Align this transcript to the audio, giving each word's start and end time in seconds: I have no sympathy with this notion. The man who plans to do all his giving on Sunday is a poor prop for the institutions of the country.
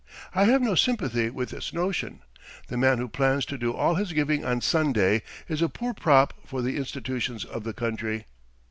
I 0.33 0.45
have 0.45 0.63
no 0.63 0.73
sympathy 0.73 1.29
with 1.29 1.51
this 1.51 1.71
notion. 1.73 2.21
The 2.69 2.75
man 2.75 2.97
who 2.97 3.07
plans 3.07 3.45
to 3.45 3.55
do 3.55 3.71
all 3.75 3.93
his 3.93 4.13
giving 4.13 4.43
on 4.43 4.59
Sunday 4.61 5.21
is 5.47 5.61
a 5.61 5.69
poor 5.69 5.93
prop 5.93 6.33
for 6.43 6.63
the 6.63 6.77
institutions 6.77 7.45
of 7.45 7.63
the 7.63 7.73
country. 7.73 8.25